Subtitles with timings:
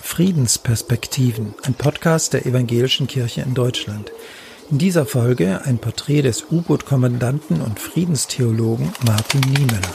[0.00, 4.12] Friedensperspektiven, ein Podcast der Evangelischen Kirche in Deutschland.
[4.70, 9.94] In dieser Folge ein Porträt des U-Boot-Kommandanten und Friedenstheologen Martin Niemöller.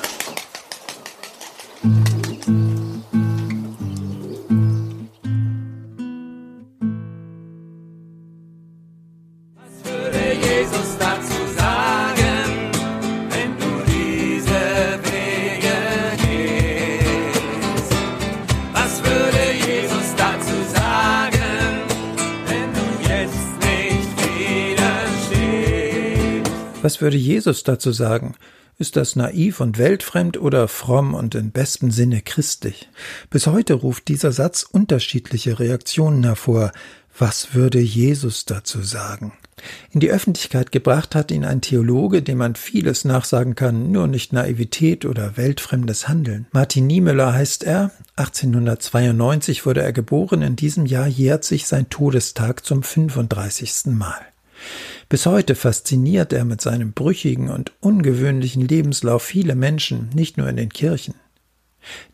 [26.81, 28.35] Was würde Jesus dazu sagen?
[28.77, 32.89] Ist das naiv und weltfremd oder fromm und im besten Sinne christlich?
[33.29, 36.71] Bis heute ruft dieser Satz unterschiedliche Reaktionen hervor.
[37.17, 39.33] Was würde Jesus dazu sagen?
[39.91, 44.31] In die Öffentlichkeit gebracht hat ihn ein Theologe, dem man vieles nachsagen kann, nur nicht
[44.31, 46.47] Naivität oder weltfremdes Handeln.
[46.53, 52.65] Martin Niemöller heißt er, 1892 wurde er geboren, in diesem Jahr jährt sich sein Todestag
[52.65, 53.87] zum 35.
[53.87, 54.21] Mal.
[55.09, 60.57] Bis heute fasziniert er mit seinem brüchigen und ungewöhnlichen Lebenslauf viele Menschen, nicht nur in
[60.57, 61.15] den Kirchen.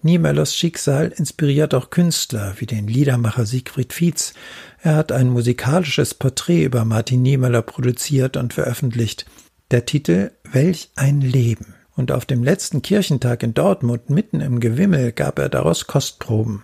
[0.02, 4.34] Niemöllers Schicksal inspiriert auch Künstler wie den Liedermacher Siegfried Fietz.
[4.82, 9.26] Er hat ein musikalisches Porträt über Martin Niemöller produziert und veröffentlicht.
[9.72, 11.74] Der Titel Welch ein Leben.
[11.96, 16.64] Und auf dem letzten Kirchentag in Dortmund mitten im Gewimmel gab er daraus Kostproben.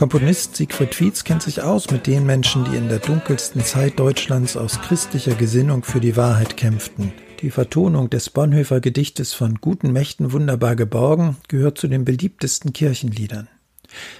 [0.00, 4.56] Komponist Siegfried Fietz kennt sich aus mit den Menschen, die in der dunkelsten Zeit Deutschlands
[4.56, 7.12] aus christlicher Gesinnung für die Wahrheit kämpften.
[7.42, 13.48] Die Vertonung des Bonhoeffer Gedichtes von guten Mächten wunderbar geborgen gehört zu den beliebtesten Kirchenliedern.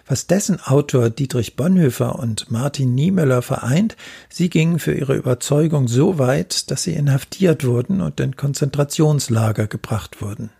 [0.07, 3.97] Was dessen Autor Dietrich Bonhoeffer und Martin Niemöller vereint,
[4.29, 10.21] sie gingen für ihre Überzeugung so weit, dass sie inhaftiert wurden und in Konzentrationslager gebracht
[10.21, 10.51] wurden.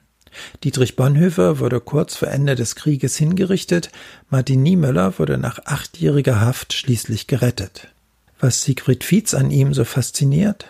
[0.65, 3.91] Dietrich Bonhoeffer wurde kurz vor Ende des Krieges hingerichtet,
[4.29, 7.89] Martin Niemöller wurde nach achtjähriger Haft schließlich gerettet.
[8.39, 10.67] Was Siegfried Fietz an ihm so fasziniert?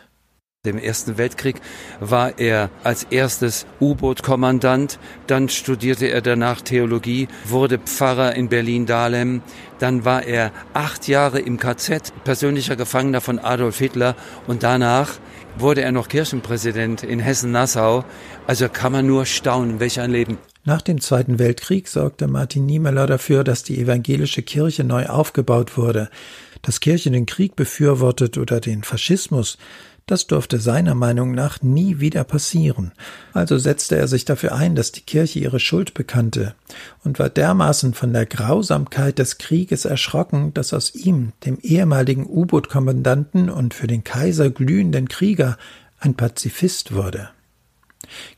[0.67, 1.57] Im Ersten Weltkrieg
[2.01, 9.41] war er als erstes U-Boot-Kommandant, dann studierte er danach Theologie, wurde Pfarrer in Berlin-Dahlem,
[9.79, 14.15] dann war er acht Jahre im KZ, persönlicher Gefangener von Adolf Hitler
[14.47, 15.13] und danach
[15.57, 18.05] wurde er noch Kirchenpräsident in Hessen-Nassau.
[18.47, 20.37] Also kann man nur staunen, welch ein Leben.
[20.67, 26.11] Nach dem Zweiten Weltkrieg sorgte Martin Niemöller dafür, dass die evangelische Kirche neu aufgebaut wurde.
[26.61, 29.57] Dass Kirche den Krieg befürwortet oder den Faschismus,
[30.11, 32.93] das durfte seiner Meinung nach nie wieder passieren.
[33.33, 36.55] Also setzte er sich dafür ein, dass die Kirche ihre Schuld bekannte
[37.05, 43.51] und war dermaßen von der Grausamkeit des Krieges erschrocken, dass aus ihm, dem ehemaligen U-Boot-Kommandanten
[43.51, 45.57] und für den Kaiser glühenden Krieger,
[46.01, 47.31] ein Pazifist wurde.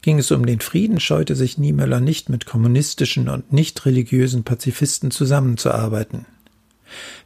[0.02, 5.10] Ging es um den Frieden, scheute sich Niemöller nicht mit kommunistischen und nicht religiösen Pazifisten
[5.10, 6.26] zusammenzuarbeiten.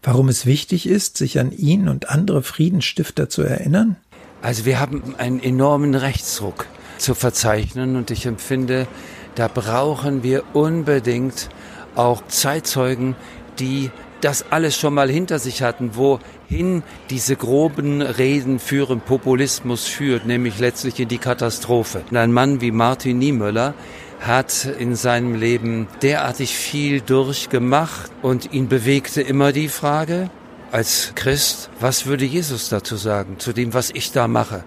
[0.02, 3.96] Warum es wichtig ist, sich an ihn und andere Friedensstifter zu erinnern?
[4.42, 6.66] Also wir haben einen enormen Rechtsruck
[6.98, 8.86] zu verzeichnen und ich empfinde,
[9.34, 11.48] da brauchen wir unbedingt
[11.94, 13.16] auch Zeitzeugen,
[13.58, 20.26] die das alles schon mal hinter sich hatten, wohin diese groben Reden führen, Populismus führt,
[20.26, 22.02] nämlich letztlich in die Katastrophe.
[22.10, 23.74] Und ein Mann wie Martin Niemöller
[24.20, 30.30] hat in seinem Leben derartig viel durchgemacht und ihn bewegte immer die Frage,
[30.72, 34.64] als Christ, was würde Jesus dazu sagen, zu dem, was ich da mache?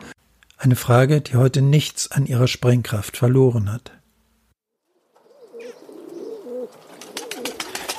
[0.58, 3.92] Eine Frage, die heute nichts an ihrer Sprengkraft verloren hat.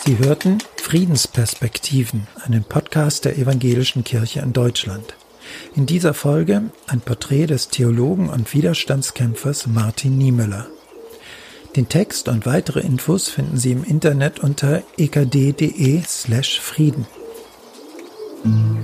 [0.04, 5.14] Sie hörten Friedensperspektiven, einen Podcast der Evangelischen Kirche in Deutschland.
[5.74, 10.66] In dieser Folge ein Porträt des Theologen und Widerstandskämpfers Martin Niemöller.
[11.76, 17.06] Den Text und weitere Infos finden Sie im Internet unter ekd.de slash Frieden.
[18.44, 18.79] Mm-hmm.